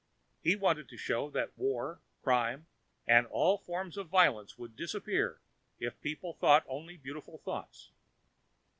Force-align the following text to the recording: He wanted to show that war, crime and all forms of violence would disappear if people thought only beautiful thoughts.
He 0.41 0.55
wanted 0.55 0.89
to 0.89 0.97
show 0.97 1.29
that 1.29 1.55
war, 1.55 2.01
crime 2.23 2.65
and 3.05 3.27
all 3.27 3.59
forms 3.59 3.97
of 3.97 4.09
violence 4.09 4.57
would 4.57 4.75
disappear 4.75 5.41
if 5.79 6.01
people 6.01 6.33
thought 6.33 6.65
only 6.67 6.97
beautiful 6.97 7.37
thoughts. 7.37 7.91